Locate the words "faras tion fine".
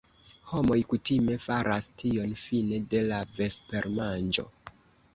1.43-2.83